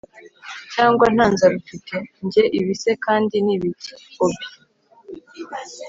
[0.73, 1.95] cyangwa ntanzara ufite!?
[2.25, 3.91] njye ibi se kandi nibiki!?
[4.17, 4.45] bobi